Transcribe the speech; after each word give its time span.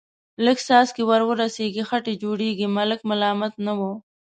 لږ 0.45 0.57
څاڅکي 0.67 1.03
ور 1.09 1.21
ورسېږي، 1.29 1.83
خټې 1.89 2.13
جوړېږي، 2.23 2.67
ملک 2.77 2.99
ملامت 3.09 3.53
نه 3.65 3.73
و. 3.79 3.81